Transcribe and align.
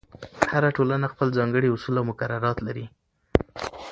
هر 0.51 0.63
ټولنه 0.77 1.05
خپل 1.13 1.27
ځانګړي 1.37 1.67
اصول 1.75 1.95
او 1.99 2.05
مقررات 2.11 2.57
لري. 2.67 2.85